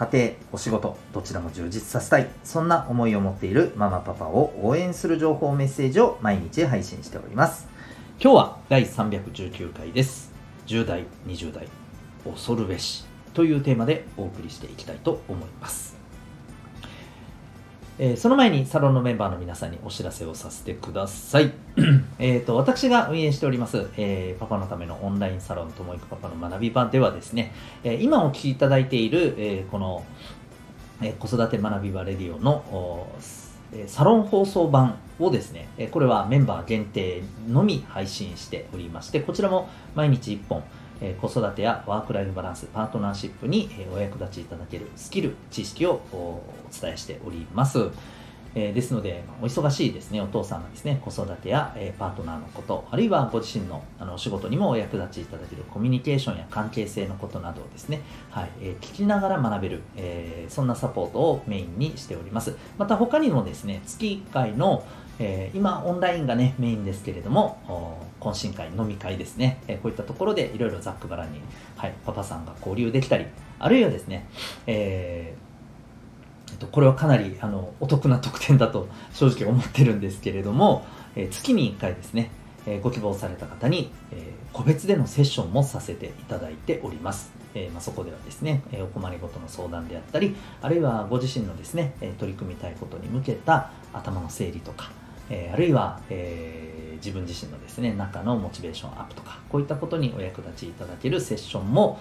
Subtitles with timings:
[0.00, 7.68] 家庭、お仕事、どちらも充実させたい、そんな思いを持っているママパパを応援する情報メッセージを毎日配信しております。
[8.18, 10.32] 今日は第319回です。
[10.68, 11.68] 10代、20代、
[12.24, 15.99] 恐るべしというテーマでお送りしていきたいと思います。
[18.02, 21.52] えー、その前にサロンのメンバーの皆さんにお知らせをさせてください。
[22.18, 27.52] えと私が運営しております、えー、パパのためのオンラインサロンともいくパパの学び場ではですね、
[27.84, 30.06] えー、今お聞きいただいている、えこの、
[31.02, 33.10] え子育て学び場レディオの
[33.86, 40.64] サロン放送版をですね、これはメンバー限定のみ配信しておりまして、こちらも毎日1本、
[41.00, 46.42] え子育てやワークライフバランス、パートナーシップに、お役立ちいただけるスキル、知識をお
[46.80, 47.90] 伝えしております。
[48.54, 62.56] えですので、お忙しいですね、お父さんがですね、子育てや、えパートナーのこと、あるいはご自身のあのお仕事にもお役立ちいただけるコミュニケーションや関係性のことなどをですね、はいえ聞きながら学べる、えそんなサポートをメインにしております。
[62.78, 64.84] また他にもですね、月1回の、
[65.18, 71.40] え今オンラインがね、メインですけれども、懇親会、飲み会ですね、えこういったところでいろいろざっくばらに、
[71.76, 73.26] はい、パパさんが交流できたり、
[73.58, 74.26] あるいはですね、
[74.66, 75.49] えー、
[76.70, 80.84] これはかなりあのお得な特典だと正直思ってるんですけれども、
[81.16, 82.30] え、月に1回ですね、
[82.66, 87.32] え、ご希望された方に、え、個別でのセッションもさせていただいております。
[87.54, 94.90] えま、そこではですね、えお困りごとの相談であったり、あるいはご自身のですね、え取り組みたいことに向けた頭の整理とか、
[95.30, 101.98] えあるいは、え自分自身のですね、中のモチベーションアップとか、こういったことにお役立ちいただけるセッションも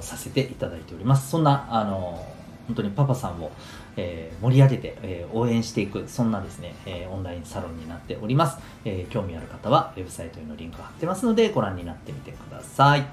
[0.00, 1.30] させていただいております。
[1.30, 2.22] そんな、あの
[2.66, 3.50] 本当にパパさんを、
[3.96, 8.58] えー、盛り上げて、えー、応援していく、そんなですね、えー、オンラインサロンになっております。
[8.84, 13.04] え興味ある方は、ウェブサイトへのリンク貼ってますので、ご覧になってみてください。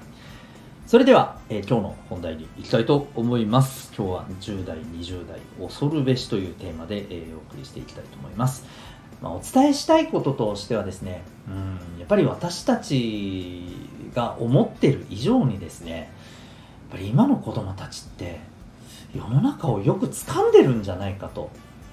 [0.86, 3.92] それでは、え今日の本題に行きたいと思います。
[3.96, 8.64] 今日は10代、20代、恐るべしというテーマで、えお送りしていきたいと思います。
[9.22, 13.62] まあ、お伝えしたいこととしてはですね、うんやっぱり私たち
[14.14, 16.08] が思ってる以上にですね、やっ
[16.90, 18.40] ぱり今の子供たちって
[19.14, 21.50] 世の中をよく掴んでるんじゃないかと、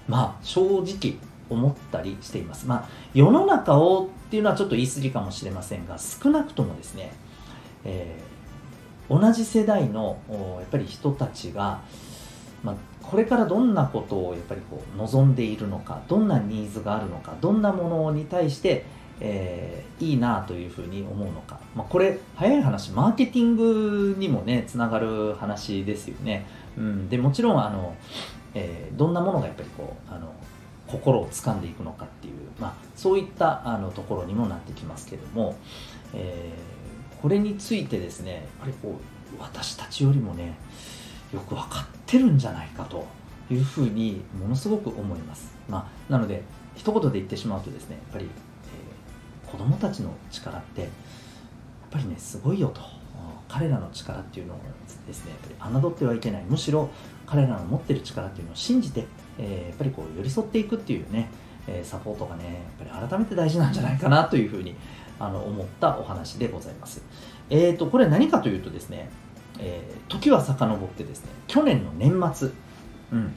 [0.07, 1.17] まあ、正直
[1.49, 2.67] 思ったりしています。
[2.67, 7.11] まあ、世の中をっていうのはちょっと言い過ぎかもしれませんが、少なくともですね、
[7.83, 11.81] えー、同じ世代のやっぱり人たちが、
[12.63, 18.85] まあ、これからどんなことをやっぱりこう望んでいるのか、どんなニーズがあるのか、どんなものに対して、
[19.21, 26.45] えー、いいなというふうに思うのか、まあ、これ早い話マーケティングにもねつながる話ですよね。
[26.77, 27.95] うん、でもちろんあの、
[28.53, 30.33] えー、どんなものがやっぱりこうあの
[30.87, 35.55] 心を掴んでいくのかっていう、まあ、そういったあのところにもなってきますけども、
[36.13, 38.99] えー、これについてですねやっぱりこ
[39.37, 40.57] う私たちよりもね
[41.33, 43.05] よく分かってるんじゃないかと
[43.51, 46.43] いうふうにものすごく思います、まあ、なので
[46.75, 48.29] 一言で言ってしまうとですねやっぱり、
[49.49, 50.89] えー、子供たちの力ってやっ
[51.91, 52.81] ぱりねすごいよと。
[53.49, 54.57] 彼らの力っていうのを
[55.07, 56.43] ですねやっぱり侮ってはいけない。
[56.47, 56.89] むしろ
[57.25, 59.07] 彼らの持ってる力っていうのを信じて、
[59.39, 61.29] えー、やっぱりこう寄り添っていくっていうね、
[61.67, 64.75] え、サポートがねやっぱり改めて大事なんじゃないかなというふうに
[65.19, 67.01] あの思ったお話でございます。
[67.49, 69.09] えーと、これ何かというとですね、
[69.59, 72.49] えー、時は遡ってですね去年の年末、
[73.11, 73.35] うん、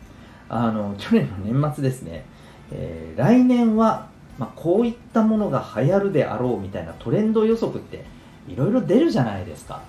[0.51, 2.27] あの去年の年末ですね、
[2.71, 4.11] えー、来年は、
[4.43, 8.05] まあ、こういったものが流行るであろうみたいなトレンド予測って
[8.49, 9.83] いろいろ出るじゃないですか。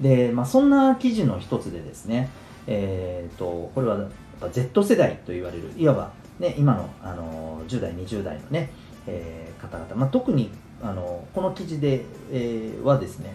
[0.00, 2.28] で、まあ、そんな記事の一つでですね、
[2.66, 4.08] えーと、これは
[4.50, 8.70] Z 世代と言われるいわば、ね、今のあの10代20代のね、
[9.06, 10.50] えー、方々、まあ、特に
[10.82, 13.32] あのこの記事で、えー、はですね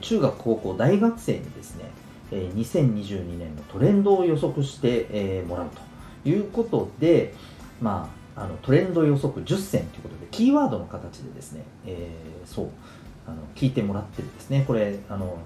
[0.00, 1.84] 中学高校大学生にですね
[2.32, 5.70] 2022年のトレンドを予測して、えー、もらう
[6.24, 7.34] ということで、
[7.80, 12.68] まあ、あのトレンド予測10選ということでキーワードの形でですね、えー、そう
[13.26, 14.64] あの聞いてもらってるんですね。
[14.66, 15.38] これあの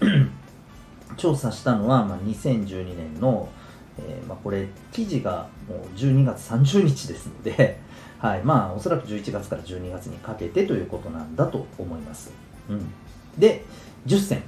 [1.16, 3.48] 調査したのは、まあ、2012年の、
[3.98, 7.80] えー、まあ、これ記事がもう12月30日ですので、
[8.18, 12.32] はいまあ、おそらく11月から12月にかけてということなんだと思います。
[12.68, 12.86] うん、
[13.38, 13.64] で
[14.06, 14.42] 10選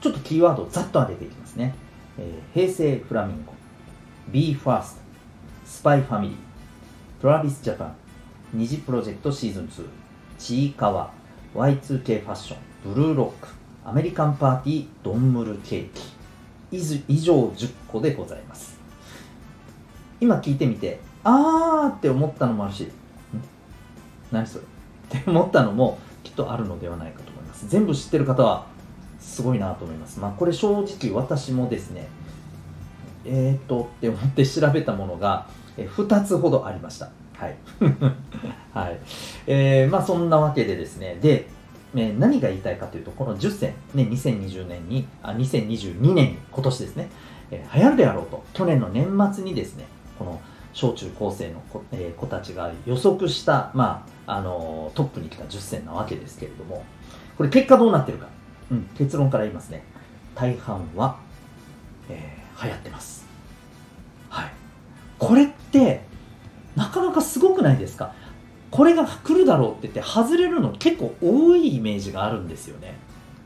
[0.00, 1.74] ちょっとキーワードをざっと上げていきますね。
[2.18, 3.52] えー平成フラミンゴ。
[4.30, 4.96] BE:FIRST
[5.64, 6.51] スパイファミリー
[7.22, 7.94] トラビスジャパン
[8.52, 9.54] 虹プロジェクトシー。
[9.54, 9.88] ズン2
[10.40, 11.12] ちいかわ。
[11.54, 12.58] Y2K ファッション
[12.92, 13.46] ブルーロック。
[13.84, 16.02] アメリカンパーティードンムルケーキ。
[16.72, 18.76] 以ず以上10個でございます。
[20.20, 22.90] 今聞いてみてあーって思ったのもあるしん？
[24.32, 24.64] 何それ？
[25.20, 27.68] って思ったのもきっとあるのではないかと思います。
[27.68, 28.66] 全部知ってる方は
[29.20, 30.18] すごいなと思います。
[30.18, 32.08] まあこれ正直私もですね
[33.24, 35.46] えーとって思って調べたものが
[35.76, 37.10] 2つほどありました。
[37.36, 37.56] はい、
[38.72, 38.98] はい。
[39.46, 41.18] えーまあそんなわけでですね。
[41.20, 41.48] で、
[41.96, 47.10] え何が言いたいかというとこの10選、ね、2020年にあ2022年に今年ですね、
[47.50, 49.84] えー流行るであろうと去年の年末にですね
[50.18, 50.40] この
[50.72, 56.84] 小中高生の子,、えー子たちが予測した、まああのートップに来た10選なわけですけれども
[57.36, 58.28] これ結果どうなってるか、
[58.70, 59.82] うん、結論から言いますね。
[60.34, 61.16] 大半は、
[62.08, 63.24] えー流行ってます。
[64.28, 64.52] はい。
[65.18, 66.02] これって
[66.74, 68.14] なかなかすごくないですか？
[68.70, 72.94] これが来るだろうって言って外れるの結構多いイメージがあるんですよね。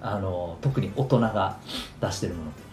[0.01, 1.59] あの特に大人が
[2.01, 2.66] 出してるものって。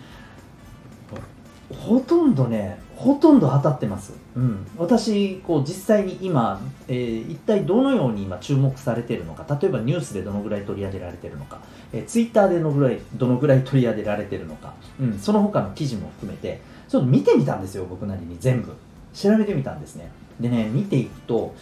[1.71, 11.59] ほとんどねほとんど当たってます、うん、私こう実際に今、えー一体どのように今注目されているのか例えばニュースでどのぐらい取り上げられているのか、
[11.91, 18.73] えー、ツイッターでどのぐらいどのぐらい取り上げられているのか、うん、その他の記事も含めてちょっと見てみたんですよ僕なりに全部。
[19.13, 20.11] 調べてみたんですね。
[20.39, 21.55] でね見ていくと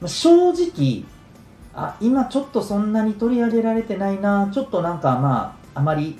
[0.00, 1.04] まあ正直
[1.74, 6.18] あ今ちょっとそんなに取り上げられてないなちょっとなんかまああまり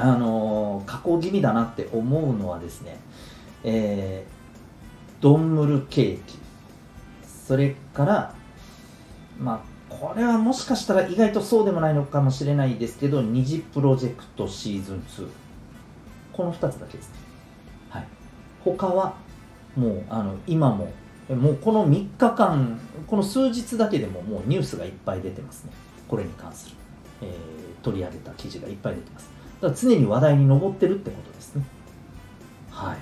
[0.00, 3.00] あの加工気味だなって思うのはですね
[3.64, 6.38] えードンムルケーキ。
[7.26, 8.34] それから
[9.40, 9.60] まあ
[9.92, 15.26] これはもしかしたら意外とそうでもないのかもしれないですけど二次プロジェクトシーズン2
[16.32, 17.14] この2つだけですね。
[17.90, 18.06] はい。
[18.64, 19.16] 他は
[19.76, 20.92] もうあの今も
[21.28, 22.78] もうこの3日間
[23.08, 25.72] この数日だけでももうニュースがいっぱい出てますね。
[26.06, 26.76] これに関する、
[27.22, 29.30] えー取り上げた記事がいっぱい出てます。
[29.60, 31.64] だから常に話題に上ってるってことですね。
[32.70, 32.98] はい。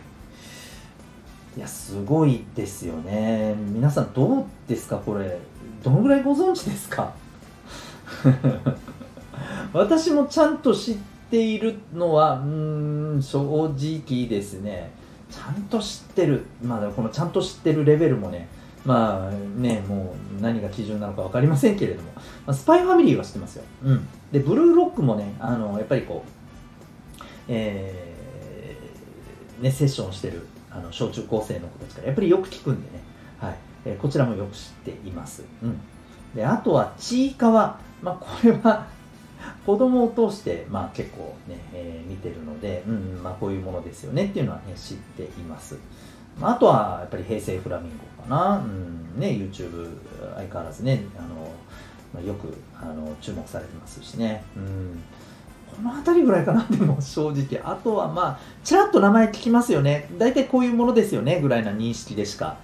[1.58, 3.54] いやすごいですよね。
[3.58, 4.96] 皆さんどうですか？
[4.98, 5.38] これ。
[5.82, 7.14] どのぐらいご存知ですか？
[9.72, 10.96] 私もちゃんと知っ
[11.30, 14.90] ているのはうん正直ですね。
[15.30, 16.44] ちゃんと知ってる。
[16.62, 18.48] まあこのちゃんと知ってるレベルもね
[18.84, 22.22] まあねもう何が基準なのか分かりませんけれども、ま
[22.52, 26.30] あ、スパイファミリーは知ってますよ、うん、でブルーロックもねあのやっぱりこう
[27.48, 33.02] えーね、セッションしてるあの小中高生の子たちからやっぱりよく聞くんでね、
[33.38, 33.56] はい。
[33.86, 35.80] えーこちらもよく知っています、うん、
[36.34, 38.88] であとはちいかわ、まあ、これは
[39.64, 45.76] 子供を通して、まあ、結構ね、えー見てるので、うんまあ、こういうものですよねっていうのは、ね、知っています、
[46.40, 49.98] まあ、あとはやっぱり平成フラミンゴかな、うんね、YouTube
[50.34, 51.52] 相変わらずねあの、
[52.12, 55.02] まあ、よくあの注目されてますしね、うん、
[55.76, 57.60] この辺りぐらいかなでも 正直。
[57.62, 60.08] あとはまあちらっと名前聞きますよね。
[60.18, 62.56] 大体こういうものですよねぐらいな認識でしか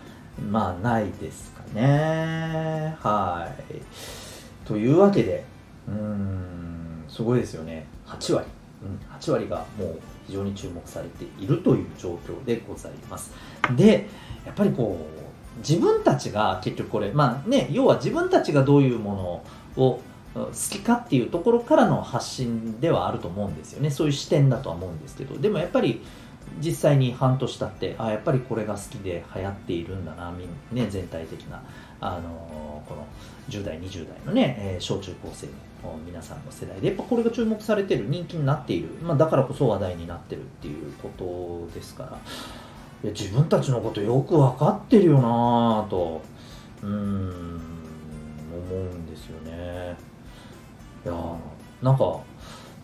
[0.50, 2.97] まあないですかね。
[3.00, 4.67] はい。
[4.67, 5.44] というわけで
[5.87, 7.86] うーんすごいですよね。
[8.06, 8.46] 8割、
[8.82, 13.32] うん、8割がもう非常に注目されているという状況でございます。
[13.77, 14.08] で
[14.46, 19.43] やっぱりこう自分たちが結局これまあね要は自分たちがどういうも
[19.77, 20.01] のを
[20.34, 23.91] 好きかっていうところからの発信ではあると思うんですよね。
[23.91, 25.39] そういう視点だとは思うんですけど。
[25.39, 26.01] でもやっぱり
[26.60, 31.62] 実際に半年経ってあやっぱりこれが好きで流行っているんだなみん、ね、全体的な
[32.01, 33.06] あのこの
[33.48, 42.19] 10代20代のね、えー小中高生の皆さんの世代でやっぱこれが注目されてる人気になっている、まあ、だからこそ話題になってるっていうことですから。
[43.05, 46.22] いや自分たちのことよく分かってるよなぁと
[46.82, 47.60] うーん
[48.53, 50.11] 思うんですよね。
[51.05, 51.15] いや
[51.82, 52.21] なんか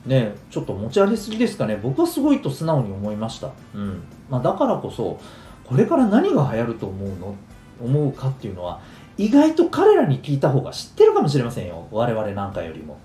[0.07, 1.77] ねちょっと持ち上げすぎですかね。
[1.83, 4.03] 僕はすごいと素直に思いました、うん。
[4.31, 5.21] まあ、だからこそ
[5.65, 7.35] これから何が流行ると思うの？
[7.81, 8.81] 思うかっていうのは
[9.17, 11.87] 意外と彼らに聞いた方が知ってるかもしれませんよ。
[11.93, 12.99] 我々なんかよりも。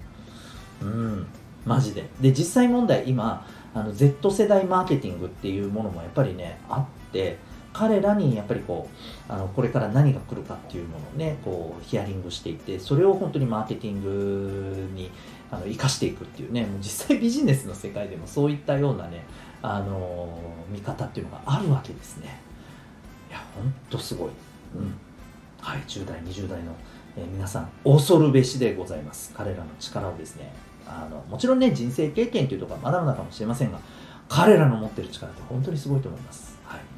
[0.82, 1.28] うん。
[1.66, 2.10] マジで。
[2.20, 7.38] で実際問題今あの Z 世代マーケティングっていうものもやっぱりねあって
[7.74, 8.88] 彼らにやっぱりこ
[9.30, 15.12] うあのこれから何が来るかっていうものをねこうヒアリングしていってそれを本当にマーケティングに
[15.52, 19.26] あの生かしていくっていうねもう実際ビジネスの世界でもそういったようなね
[19.62, 20.40] あの
[20.70, 22.40] 見方っていうのがあるわけですね。
[23.30, 24.30] いや本当すごい、
[24.76, 24.94] うん。
[25.60, 26.76] はい、10代20代の、
[27.16, 29.34] えー皆さん恐るべしでございます。
[29.34, 30.54] 彼らの力をですね
[30.86, 33.80] あのもちろんね人生経験というところはまだまだかもしれませんが
[34.28, 36.53] 彼らの持ってる力って本当にすごいと思います。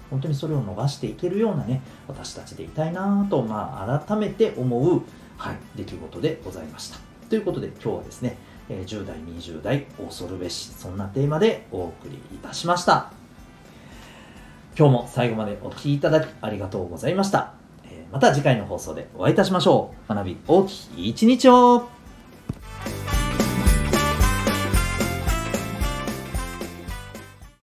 [0.09, 5.01] 本当にそれを逃していけるようなね、私たちでいたいなと、まあ、改めて思う、
[5.37, 6.97] はい、出来事でございました。
[7.29, 8.37] ということで、今日はですね、
[8.69, 13.11] え10代、20代、恐るべし、そんなテーマでお送りいたしました。
[14.77, 17.53] 今日も最後までお聴きいただきありがとうございました。
[17.85, 20.13] えまた次回の放送でお会いいたしましょう。
[20.13, 21.94] 学び大きい一日を